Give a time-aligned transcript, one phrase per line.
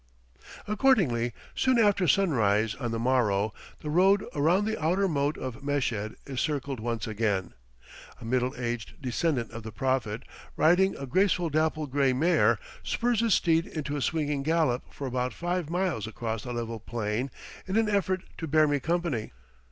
[0.67, 6.15] Accordingly, soon after sunrise on the morrow, the road around the outer moat of Meshed
[6.25, 7.53] is circled once again.
[8.19, 10.23] A middle aged descendant of the Prophet,
[10.57, 15.33] riding a graceful dapple gray mare, spurs his steed into a swinging gallop for about
[15.35, 17.29] five miles across the level plain
[17.67, 19.33] in an effort to bear me company.